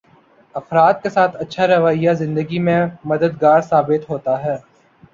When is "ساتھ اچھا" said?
1.09-1.67